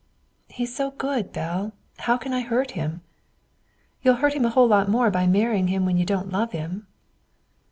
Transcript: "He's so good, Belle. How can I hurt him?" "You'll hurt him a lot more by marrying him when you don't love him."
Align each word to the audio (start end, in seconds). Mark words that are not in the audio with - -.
"He's 0.47 0.75
so 0.75 0.89
good, 0.89 1.31
Belle. 1.31 1.73
How 1.99 2.17
can 2.17 2.33
I 2.33 2.39
hurt 2.41 2.71
him?" 2.71 3.01
"You'll 4.01 4.15
hurt 4.15 4.33
him 4.33 4.45
a 4.45 4.59
lot 4.59 4.89
more 4.89 5.11
by 5.11 5.27
marrying 5.27 5.67
him 5.67 5.85
when 5.85 5.95
you 5.97 6.05
don't 6.05 6.31
love 6.31 6.53
him." 6.53 6.87